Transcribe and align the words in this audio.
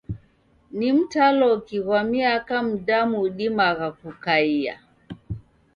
Ni 0.71 0.87
mtaloki 0.93 1.79
ghwa 1.83 2.01
miaka 2.11 2.55
mdamu 2.69 3.15
udimagha 3.27 3.89
kukaia? 3.99 4.75